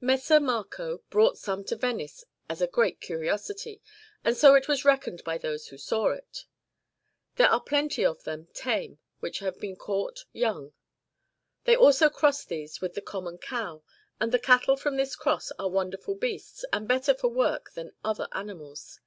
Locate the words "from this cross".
14.76-15.52